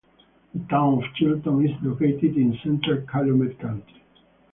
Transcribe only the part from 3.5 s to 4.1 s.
County.